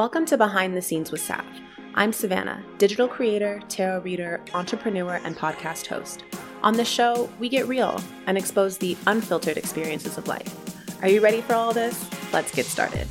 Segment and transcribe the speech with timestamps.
[0.00, 1.44] Welcome to Behind the Scenes with Sav.
[1.94, 6.24] I'm Savannah, digital creator, tarot reader, entrepreneur, and podcast host.
[6.62, 11.02] On this show, we get real and expose the unfiltered experiences of life.
[11.02, 12.02] Are you ready for all this?
[12.32, 13.08] Let's get started.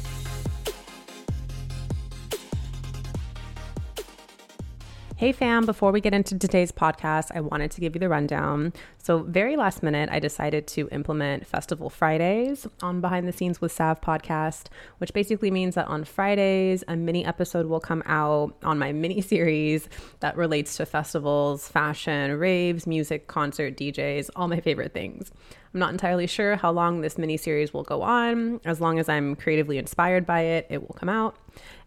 [5.20, 8.72] Hey fam, before we get into today's podcast, I wanted to give you the rundown.
[9.00, 13.74] So, very last minute, I decided to implement Festival Fridays on Behind the Scenes with
[13.74, 14.68] Sav podcast,
[15.00, 19.20] which basically means that on Fridays, a mini episode will come out on my mini
[19.20, 19.90] series
[20.22, 25.34] that relates to festivals, fashion, raves, music, concert, DJs, all my favorite things.
[25.74, 28.60] I'm not entirely sure how long this mini series will go on.
[28.66, 31.36] As long as I'm creatively inspired by it, it will come out.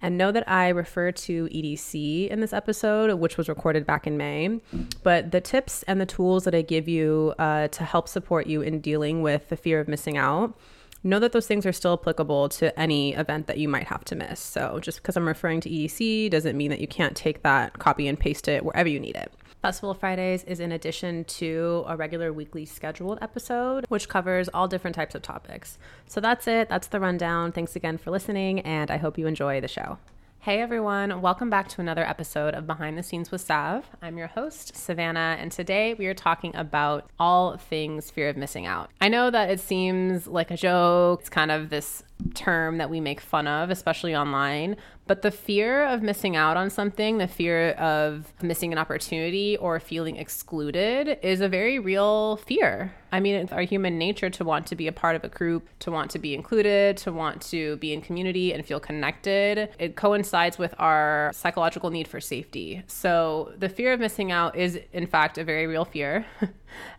[0.00, 4.16] And know that I refer to EDC in this episode, which was recorded back in
[4.16, 4.60] May.
[5.02, 8.62] But the tips and the tools that I give you uh, to help support you
[8.62, 10.56] in dealing with the fear of missing out
[11.04, 14.14] know that those things are still applicable to any event that you might have to
[14.14, 14.40] miss.
[14.40, 18.08] So just because I'm referring to EDC doesn't mean that you can't take that, copy
[18.08, 19.32] and paste it wherever you need it.
[19.62, 24.96] Festival Fridays is in addition to a regular weekly scheduled episode, which covers all different
[24.96, 25.78] types of topics.
[26.08, 26.68] So that's it.
[26.68, 27.52] That's the rundown.
[27.52, 29.98] Thanks again for listening, and I hope you enjoy the show.
[30.44, 33.88] Hey everyone, welcome back to another episode of Behind the Scenes with Sav.
[34.02, 38.66] I'm your host, Savannah, and today we are talking about all things fear of missing
[38.66, 38.90] out.
[39.00, 42.02] I know that it seems like a joke, it's kind of this
[42.34, 44.76] term that we make fun of, especially online.
[45.06, 49.80] But the fear of missing out on something, the fear of missing an opportunity or
[49.80, 52.94] feeling excluded is a very real fear.
[53.10, 55.68] I mean, it's our human nature to want to be a part of a group,
[55.80, 59.70] to want to be included, to want to be in community and feel connected.
[59.78, 62.82] It coincides with our psychological need for safety.
[62.86, 66.24] So the fear of missing out is, in fact, a very real fear.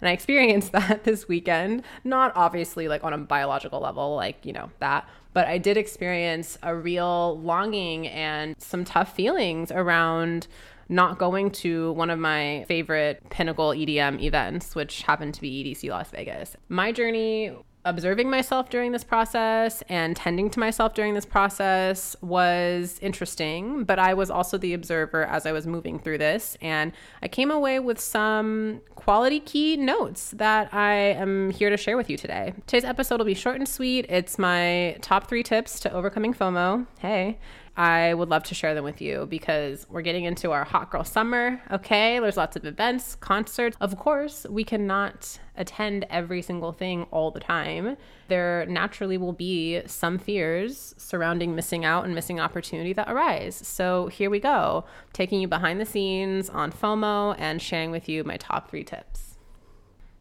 [0.01, 4.53] And I experienced that this weekend, not obviously like on a biological level, like, you
[4.53, 10.47] know, that, but I did experience a real longing and some tough feelings around
[10.89, 15.89] not going to one of my favorite pinnacle EDM events, which happened to be EDC
[15.89, 16.55] Las Vegas.
[16.69, 17.51] My journey
[17.85, 23.99] observing myself during this process and tending to myself during this process was interesting, but
[23.99, 26.57] I was also the observer as I was moving through this.
[26.61, 31.97] And I came away with some quality key notes that I am here to share
[31.97, 32.53] with you today.
[32.67, 34.05] Today's episode will be short and sweet.
[34.09, 36.87] It's my top three tips to overcoming FOMO.
[36.99, 37.37] Hey.
[37.75, 41.03] I would love to share them with you because we're getting into our hot girl
[41.03, 41.59] summer.
[41.71, 43.75] Okay, there's lots of events, concerts.
[43.81, 47.97] Of course, we cannot attend every single thing all the time.
[48.27, 53.55] There naturally will be some fears surrounding missing out and missing opportunity that arise.
[53.55, 58.23] So here we go, taking you behind the scenes on FOMO and sharing with you
[58.23, 59.37] my top three tips.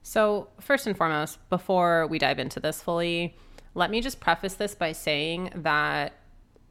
[0.03, 3.37] So, first and foremost, before we dive into this fully,
[3.75, 6.15] let me just preface this by saying that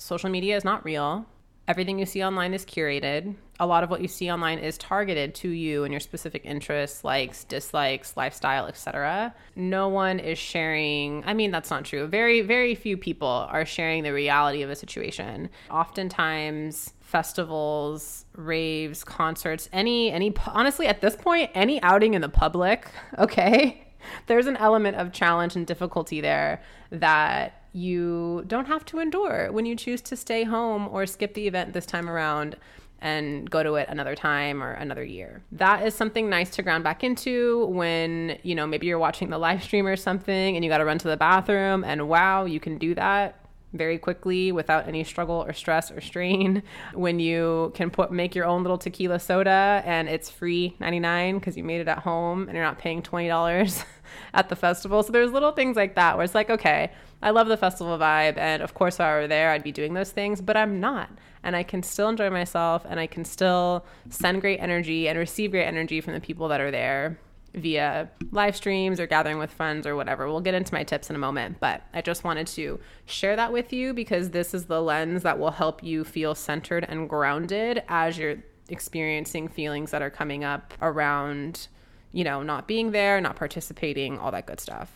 [0.02, 1.26] social media is not real.
[1.68, 3.36] Everything you see online is curated.
[3.60, 7.04] A lot of what you see online is targeted to you and your specific interests,
[7.04, 9.34] likes, dislikes, lifestyle, etc.
[9.56, 12.08] No one is sharing, I mean that's not true.
[12.08, 15.52] Very very few people are sharing the reality of a situation.
[15.70, 22.88] Oftentimes festivals, raves, concerts, any any honestly at this point any outing in the public,
[23.20, 23.88] okay?
[24.26, 29.66] There's an element of challenge and difficulty there that you don't have to endure when
[29.66, 32.58] you choose to stay home or skip the event this time around
[33.02, 35.42] and go to it another time or another year.
[35.52, 39.40] That is something nice to ground back into when, you know, maybe you're watching the
[39.40, 42.60] live stream or something and you got to run to the bathroom and wow, you
[42.60, 43.38] can do that
[43.74, 46.62] very quickly without any struggle or stress or strain
[46.94, 51.56] when you can put make your own little tequila soda and it's free 99 because
[51.56, 53.86] you made it at home and you're not paying $20
[54.34, 57.48] at the festival so there's little things like that where it's like okay I love
[57.48, 58.38] the festival vibe.
[58.38, 61.10] And of course, if I were there, I'd be doing those things, but I'm not.
[61.44, 65.52] And I can still enjoy myself and I can still send great energy and receive
[65.52, 67.20] great energy from the people that are there
[67.54, 70.28] via live streams or gathering with friends or whatever.
[70.28, 73.52] We'll get into my tips in a moment, but I just wanted to share that
[73.52, 77.84] with you because this is the lens that will help you feel centered and grounded
[77.90, 78.38] as you're
[78.70, 81.68] experiencing feelings that are coming up around,
[82.14, 84.96] you know, not being there, not participating, all that good stuff.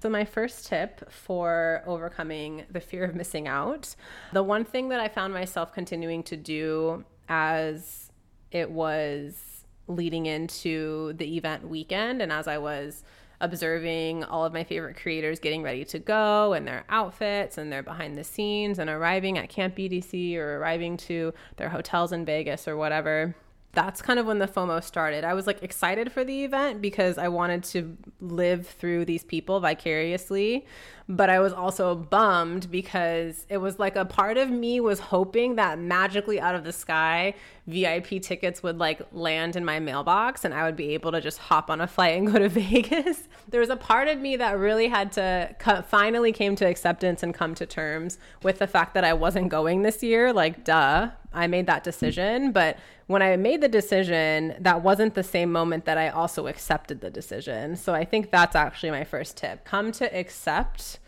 [0.00, 3.94] So, my first tip for overcoming the fear of missing out,
[4.32, 8.10] the one thing that I found myself continuing to do as
[8.50, 13.02] it was leading into the event weekend and as I was
[13.42, 17.82] observing all of my favorite creators getting ready to go and their outfits and their
[17.82, 22.66] behind the scenes and arriving at Camp EDC or arriving to their hotels in Vegas
[22.68, 23.34] or whatever
[23.72, 25.22] that's kind of when the FOMO started.
[25.22, 29.60] I was like excited for the event because I wanted to live through these people
[29.60, 30.66] vicariously,
[31.08, 35.54] but I was also bummed because it was like a part of me was hoping
[35.54, 37.34] that magically out of the sky
[37.68, 41.38] VIP tickets would like land in my mailbox and I would be able to just
[41.38, 43.28] hop on a flight and go to Vegas.
[43.48, 47.32] there was a part of me that really had to finally came to acceptance and
[47.32, 51.46] come to terms with the fact that I wasn't going this year, like duh, I
[51.46, 52.52] made that decision.
[52.52, 57.00] But when I made the decision, that wasn't the same moment that I also accepted
[57.00, 57.76] the decision.
[57.76, 59.64] So I think that's actually my first tip.
[59.64, 60.98] Come to accept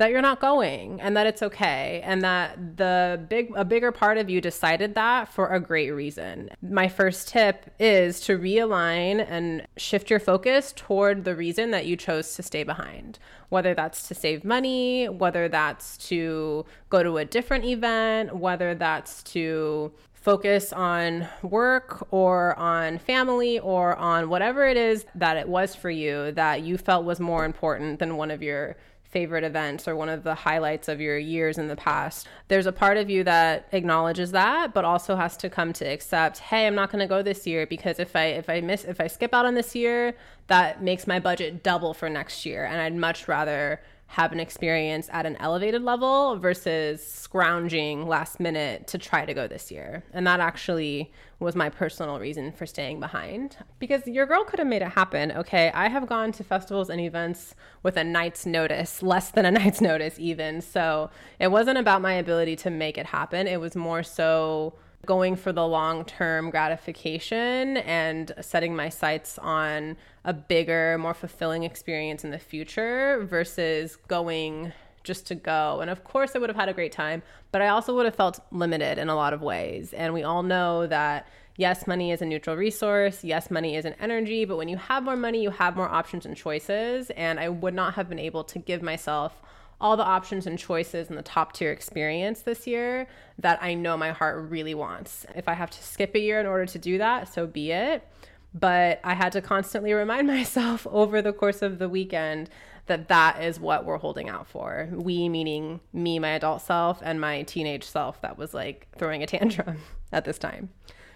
[0.00, 4.16] that you're not going and that it's okay and that the big a bigger part
[4.16, 6.48] of you decided that for a great reason.
[6.62, 11.96] My first tip is to realign and shift your focus toward the reason that you
[11.98, 13.18] chose to stay behind.
[13.50, 19.22] Whether that's to save money, whether that's to go to a different event, whether that's
[19.34, 25.74] to focus on work or on family or on whatever it is that it was
[25.74, 28.76] for you that you felt was more important than one of your
[29.10, 32.28] favorite events or one of the highlights of your years in the past.
[32.48, 36.38] There's a part of you that acknowledges that but also has to come to accept,
[36.38, 39.00] "Hey, I'm not going to go this year because if I if I miss if
[39.00, 40.14] I skip out on this year,
[40.46, 43.80] that makes my budget double for next year and I'd much rather
[44.10, 49.46] have an experience at an elevated level versus scrounging last minute to try to go
[49.46, 50.02] this year.
[50.12, 54.68] And that actually was my personal reason for staying behind because your girl could have
[54.68, 55.32] made it happen.
[55.32, 59.50] Okay, I have gone to festivals and events with a night's notice, less than a
[59.60, 60.60] night's notice, even.
[60.60, 64.74] So it wasn't about my ability to make it happen, it was more so
[65.06, 71.62] going for the long term gratification and setting my sights on a bigger, more fulfilling
[71.62, 74.72] experience in the future versus going
[75.04, 75.80] just to go.
[75.80, 78.14] And of course, I would have had a great time, but I also would have
[78.14, 79.92] felt limited in a lot of ways.
[79.92, 81.26] And we all know that
[81.56, 83.22] yes, money is a neutral resource.
[83.22, 86.24] Yes, money is an energy, but when you have more money, you have more options
[86.24, 87.10] and choices.
[87.10, 89.42] And I would not have been able to give myself
[89.80, 93.06] all the options and choices and the top tier experience this year
[93.38, 95.24] that I know my heart really wants.
[95.34, 98.06] If I have to skip a year in order to do that, so be it.
[98.52, 102.50] But I had to constantly remind myself over the course of the weekend
[102.90, 104.88] that that is what we're holding out for.
[104.92, 109.26] We, meaning me, my adult self, and my teenage self that was like throwing a
[109.26, 109.78] tantrum
[110.12, 110.70] at this time.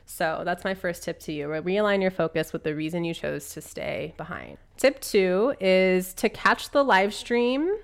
[0.06, 1.48] So that's my first tip to you.
[1.48, 4.58] Realign your focus with the reason you chose to stay behind.
[4.76, 7.74] Tip two is to catch the live stream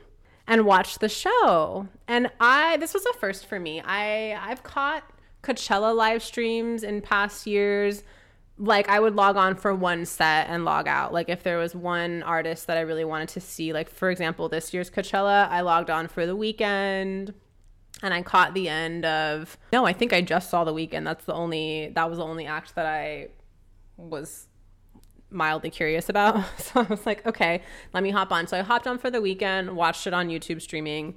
[0.46, 1.88] and watch the show.
[2.06, 3.82] And I this was a first for me.
[3.84, 5.02] I I've caught
[5.42, 8.04] Coachella live streams in past years.
[8.62, 11.12] Like I would log on for one set and log out.
[11.12, 14.48] Like if there was one artist that I really wanted to see, like for example,
[14.48, 17.32] this year's Coachella, I logged on for the Weeknd
[18.02, 21.04] and I caught the end of No, I think I just saw the Weeknd.
[21.04, 23.28] That's the only that was the only act that I
[23.96, 24.46] was
[25.30, 26.44] mildly curious about.
[26.58, 27.62] So I was like, okay,
[27.92, 28.46] let me hop on.
[28.46, 31.14] So I hopped on for the Weeknd, watched it on YouTube streaming,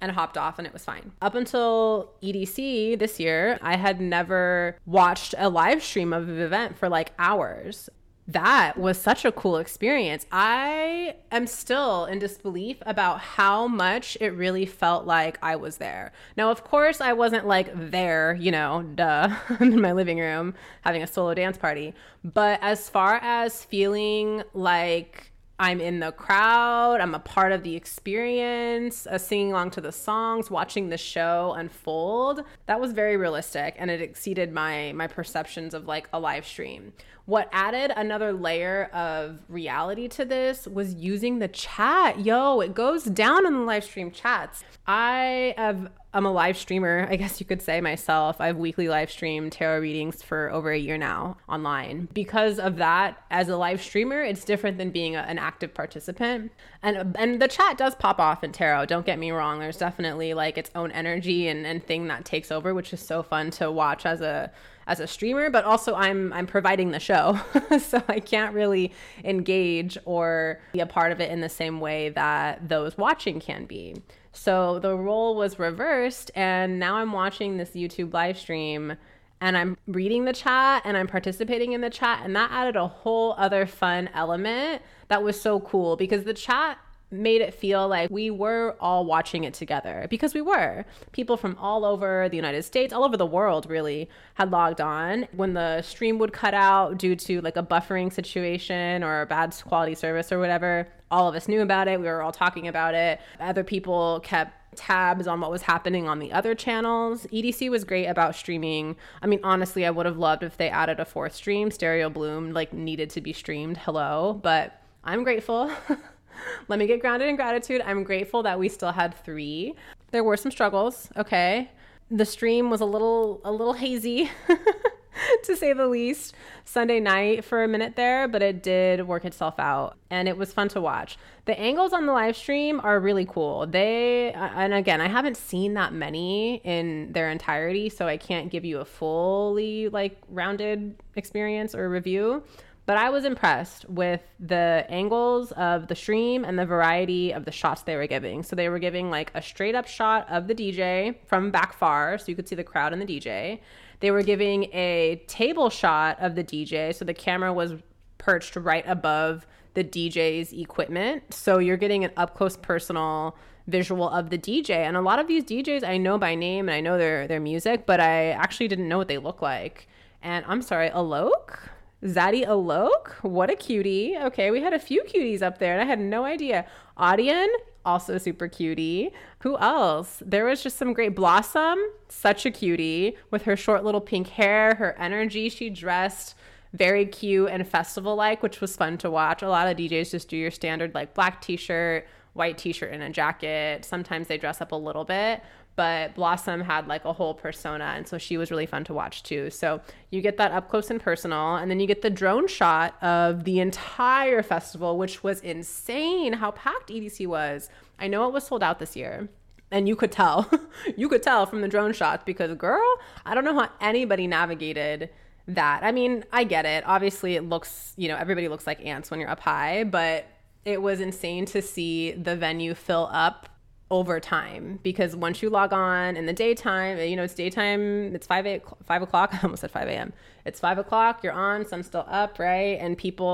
[0.00, 1.12] and hopped off, and it was fine.
[1.20, 6.78] Up until EDC this year, I had never watched a live stream of an event
[6.78, 7.90] for like hours
[8.28, 10.26] that was such a cool experience.
[10.30, 16.12] I am still in disbelief about how much it really felt like I was there.
[16.36, 21.02] Now, of course, I wasn't like there, you know, duh, in my living room having
[21.02, 21.94] a solo dance party.
[22.22, 27.74] But as far as feeling like I'm in the crowd, I'm a part of the
[27.74, 33.74] experience, uh, singing along to the songs, watching the show unfold, that was very realistic
[33.78, 36.92] and it exceeded my my perceptions of like a live stream
[37.28, 42.18] what added another layer of reality to this was using the chat.
[42.20, 44.64] Yo, it goes down in the live stream chats.
[44.88, 48.40] I have I'm a live streamer, I guess you could say myself.
[48.40, 52.08] I've weekly live streamed tarot readings for over a year now online.
[52.14, 56.52] Because of that, as a live streamer, it's different than being a, an active participant.
[56.82, 58.86] And and the chat does pop off in tarot.
[58.86, 59.60] Don't get me wrong.
[59.60, 63.22] There's definitely like its own energy and, and thing that takes over, which is so
[63.22, 64.50] fun to watch as a
[64.86, 67.38] as a streamer, but also I'm I'm providing the show.
[67.78, 68.92] so I can't really
[69.22, 73.66] engage or be a part of it in the same way that those watching can
[73.66, 73.94] be.
[74.38, 78.96] So the role was reversed and now I'm watching this YouTube live stream
[79.40, 82.86] and I'm reading the chat and I'm participating in the chat and that added a
[82.86, 86.78] whole other fun element that was so cool because the chat
[87.10, 90.84] made it feel like we were all watching it together because we were.
[91.12, 95.26] People from all over the United States, all over the world really had logged on.
[95.32, 99.54] When the stream would cut out due to like a buffering situation or a bad
[99.64, 101.98] quality service or whatever, all of us knew about it.
[101.98, 103.20] We were all talking about it.
[103.40, 107.26] Other people kept tabs on what was happening on the other channels.
[107.32, 108.96] EDC was great about streaming.
[109.22, 111.70] I mean, honestly, I would have loved if they added a fourth stream.
[111.70, 113.78] Stereo Bloom like needed to be streamed.
[113.78, 115.70] Hello, but I'm grateful.
[116.68, 117.82] Let me get grounded in gratitude.
[117.84, 119.74] I'm grateful that we still had 3.
[120.10, 121.70] There were some struggles, okay?
[122.10, 124.30] The stream was a little a little hazy.
[125.44, 129.58] to say the least, Sunday night for a minute there, but it did work itself
[129.58, 131.18] out and it was fun to watch.
[131.44, 133.66] The angles on the live stream are really cool.
[133.66, 138.64] They, and again, I haven't seen that many in their entirety, so I can't give
[138.64, 142.42] you a fully like rounded experience or review.
[142.88, 147.52] But I was impressed with the angles of the stream and the variety of the
[147.52, 148.42] shots they were giving.
[148.42, 152.16] So they were giving like a straight up shot of the DJ from back far,
[152.16, 153.60] so you could see the crowd and the DJ
[154.00, 156.94] they were giving a table shot of the DJ.
[156.94, 157.74] So the camera was
[158.18, 161.34] perched right above the DJ's equipment.
[161.34, 164.70] So you're getting an up close personal visual of the DJ.
[164.70, 167.40] And a lot of these DJs I know by name and I know their their
[167.40, 169.88] music, but I actually didn't know what they look like.
[170.22, 171.68] And I'm sorry, Alok?
[172.04, 173.10] Zaddy Alok?
[173.22, 174.16] What a cutie.
[174.16, 176.64] Okay, we had a few cuties up there and I had no idea.
[176.96, 177.48] Audien,
[177.84, 179.10] also super cutie.
[179.40, 180.22] Who else?
[180.24, 181.78] There was just some great Blossom,
[182.08, 185.48] such a cutie with her short little pink hair, her energy.
[185.48, 186.36] She dressed
[186.72, 189.42] very cute and festival like, which was fun to watch.
[189.42, 192.92] A lot of DJs just do your standard like black t shirt, white t shirt,
[192.92, 193.84] and a jacket.
[193.84, 195.42] Sometimes they dress up a little bit,
[195.78, 197.92] but Blossom had like a whole persona.
[197.96, 199.48] And so she was really fun to watch too.
[199.48, 199.80] So
[200.10, 201.54] you get that up close and personal.
[201.54, 206.50] And then you get the drone shot of the entire festival, which was insane how
[206.50, 207.70] packed EDC was.
[207.96, 209.28] I know it was sold out this year.
[209.70, 210.50] And you could tell,
[210.96, 215.10] you could tell from the drone shots because, girl, I don't know how anybody navigated
[215.46, 215.84] that.
[215.84, 216.82] I mean, I get it.
[216.88, 220.26] Obviously, it looks, you know, everybody looks like ants when you're up high, but
[220.64, 223.48] it was insane to see the venue fill up
[223.90, 228.26] over time because once you log on in the daytime, you know, it's daytime, it's
[228.26, 229.30] 5, 8, 5 o'clock.
[229.34, 230.12] I almost said 5 a.m.
[230.44, 232.78] It's 5 o'clock, you're on, sun's still up, right?
[232.80, 233.26] And people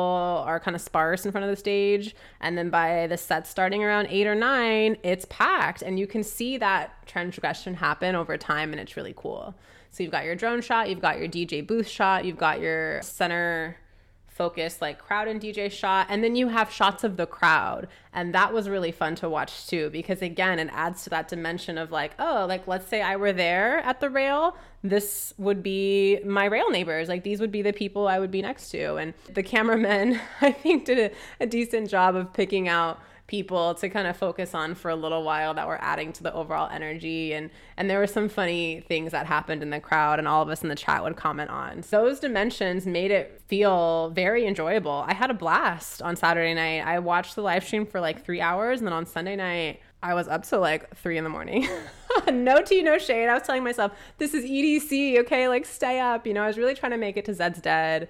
[0.46, 2.14] are kind of sparse in front of the stage.
[2.40, 5.82] And then by the set starting around 8 or 9, it's packed.
[5.82, 9.54] And you can see that transgression happen over time, and it's really cool.
[9.90, 13.00] So you've got your drone shot, you've got your DJ booth shot, you've got your
[13.02, 13.76] center
[14.34, 18.34] focused like crowd and DJ shot and then you have shots of the crowd and
[18.34, 21.92] that was really fun to watch too because again it adds to that dimension of
[21.92, 26.46] like oh like let's say I were there at the rail this would be my
[26.46, 29.42] rail neighbors like these would be the people I would be next to and the
[29.42, 34.16] cameramen I think did a, a decent job of picking out people to kind of
[34.16, 37.88] focus on for a little while that were adding to the overall energy and and
[37.88, 40.68] there were some funny things that happened in the crowd and all of us in
[40.68, 45.34] the chat would comment on those dimensions made it feel very enjoyable i had a
[45.34, 48.92] blast on saturday night i watched the live stream for like three hours and then
[48.92, 51.66] on sunday night I was up till like three in the morning.
[52.30, 53.26] no tea, no shade.
[53.26, 55.48] I was telling myself, this is EDC, okay?
[55.48, 56.26] Like, stay up.
[56.26, 58.06] You know, I was really trying to make it to Zeds Dead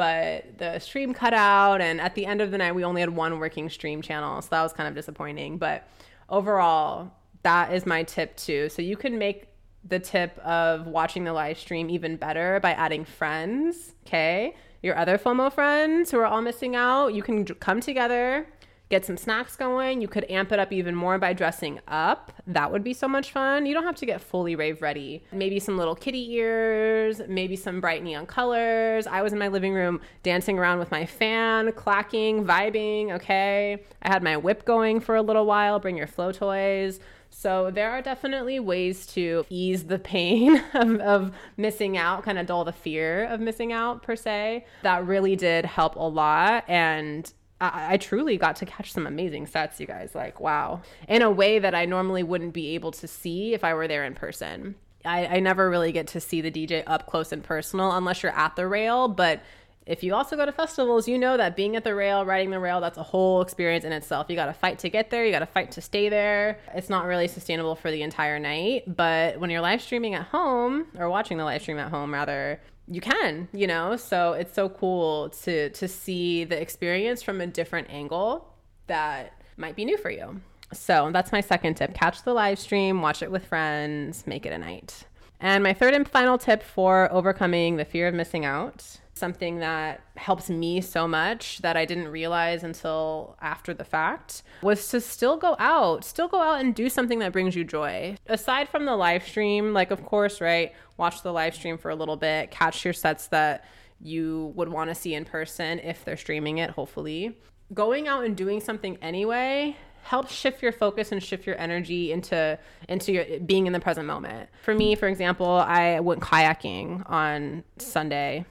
[0.00, 3.10] but the stream cut out and at the end of the night we only had
[3.10, 5.58] one working stream channel so that was kind of disappointing.
[5.58, 5.86] But
[6.30, 8.70] overall that is my tip two.
[8.70, 9.48] So you can make
[9.86, 14.54] the tip of watching the live stream even better by adding friends okay?
[14.82, 18.46] Your other fomo friends who are all missing out you can come together
[18.90, 20.02] get some snacks going.
[20.02, 22.32] You could amp it up even more by dressing up.
[22.46, 23.64] That would be so much fun.
[23.64, 25.22] You don't have to get fully rave ready.
[25.32, 29.06] Maybe some little kitty ears, maybe some bright neon colors.
[29.06, 33.82] I was in my living room dancing around with my fan, clacking, vibing, okay?
[34.02, 35.78] I had my whip going for a little while.
[35.78, 36.98] Bring your flow toys.
[37.30, 42.46] So there are definitely ways to ease the pain of, of missing out, kind of
[42.46, 44.66] dull the fear of missing out per se.
[44.82, 46.64] That really did help a lot.
[46.68, 50.14] And I, I, truly got to catch some amazing sets, you guys.
[50.14, 50.80] Like, wow.
[51.08, 54.04] In a way that I normally wouldn't be able to see if I were there
[54.04, 54.76] in person.
[55.04, 58.36] I, I never really get to see the DJ up close and personal unless you're
[58.36, 59.08] at the rail.
[59.08, 59.40] But
[59.86, 62.60] if you also go to festivals, you know that being at the rail, riding the
[62.60, 64.26] rail, that's a whole experience in itself.
[64.28, 66.60] You got to fight to get there, you got to fight to stay there.
[66.74, 68.84] It's not really sustainable for the entire night.
[68.86, 72.60] But when you're live streaming at home, or watching the live stream at home, rather,
[72.88, 73.96] you can you know?
[73.96, 78.52] So it's so cool to to see the experience from a different angle
[78.86, 80.40] that might be new for you.
[80.72, 81.94] So that's my second tip.
[81.94, 85.04] Catch the live stream watch it with friends make it a night.
[85.40, 90.00] And my third and final tip for overcoming the fear of missing out something that
[90.16, 95.36] helps me so much that I didn't realize until after the fact was to still
[95.36, 98.16] go out, still go out and do something that brings you joy.
[98.26, 101.96] Aside from the live stream, like, of course, right, watch the live stream for a
[101.96, 103.64] little bit, catch your sets that
[104.00, 107.36] you would want to see in person if they're streaming it, hopefully.
[107.74, 112.58] Going out and doing something anyway helps shift your focus and shift your energy into
[112.88, 114.48] into your being in the present moment.
[114.62, 118.44] For me, for example, I went kayaking on Sunday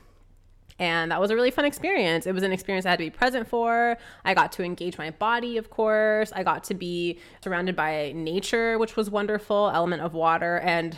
[0.79, 2.25] and that was a really fun experience.
[2.25, 3.98] It was an experience I had to be present for.
[4.24, 6.32] I got to engage my body, of course.
[6.34, 10.98] I got to be surrounded by nature, which was wonderful, element of water and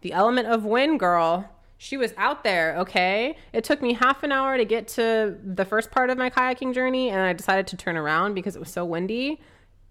[0.00, 1.48] the element of wind, girl.
[1.76, 3.36] She was out there, okay?
[3.52, 6.74] It took me half an hour to get to the first part of my kayaking
[6.74, 9.40] journey, and I decided to turn around because it was so windy.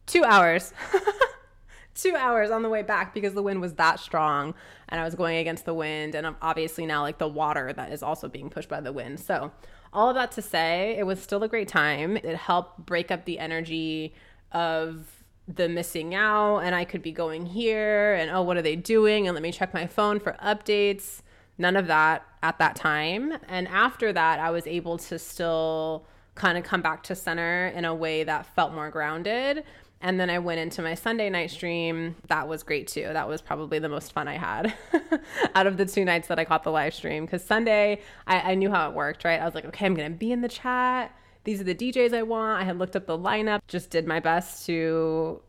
[0.06, 0.74] Two hours.
[1.98, 4.54] two hours on the way back because the wind was that strong
[4.90, 8.04] and I was going against the wind and obviously now like the water that is
[8.04, 9.20] also being pushed by the wind.
[9.20, 9.52] So,
[9.94, 12.18] all of that to say, it was still a great time.
[12.18, 14.14] It helped break up the energy
[14.52, 15.08] of
[15.48, 19.28] the missing out and I could be going here and oh what are they doing
[19.28, 21.22] and let me check my phone for updates.
[21.58, 23.34] None of that at that time.
[23.48, 27.84] And after that, I was able to still kind of come back to center in
[27.84, 29.64] a way that felt more grounded
[30.00, 32.16] and then I went into my Sunday night stream.
[32.28, 33.10] That was great too.
[33.14, 34.74] That was probably the most fun I had
[35.56, 37.26] out of the two nights that I caught the live stream.
[37.26, 39.42] Because Sunday, I, I knew how it worked, right?
[39.42, 41.16] I was like, okay, I'm going to be in the chat.
[41.48, 42.62] These are the DJs I want.
[42.62, 45.42] I had looked up the lineup, just did my best to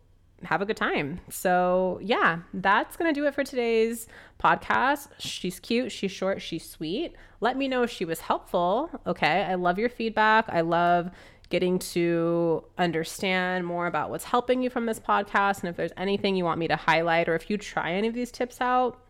[0.44, 1.18] have a good time.
[1.28, 4.06] So, yeah, that's going to do it for today's
[4.38, 5.08] podcast.
[5.18, 7.16] She's cute, she's short, she's sweet.
[7.40, 8.90] Let me know if she was helpful.
[9.08, 9.42] Okay.
[9.42, 10.44] I love your feedback.
[10.48, 11.10] I love
[11.48, 15.62] getting to understand more about what's helping you from this podcast.
[15.62, 18.14] And if there's anything you want me to highlight, or if you try any of
[18.14, 19.00] these tips out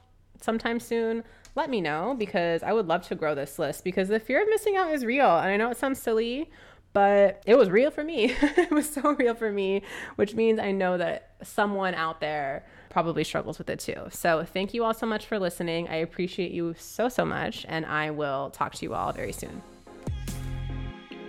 [0.41, 1.23] sometime soon,
[1.55, 4.49] let me know because I would love to grow this list because the fear of
[4.49, 5.37] missing out is real.
[5.37, 6.51] And I know it sounds silly,
[6.93, 8.35] but it was real for me.
[8.41, 9.83] it was so real for me,
[10.17, 14.09] which means I know that someone out there probably struggles with it too.
[14.11, 15.89] So thank you all so much for listening.
[15.89, 17.67] I appreciate you so, so much.
[17.69, 19.63] And I will talk to you all very soon.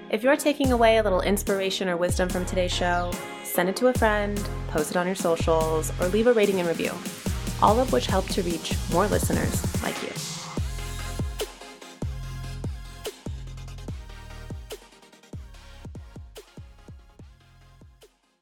[0.10, 3.12] If you're taking away a little inspiration or wisdom from today's show,
[3.44, 6.68] send it to a friend, post it on your socials, or leave a rating and
[6.68, 6.92] review,
[7.62, 10.09] all of which help to reach more listeners like you.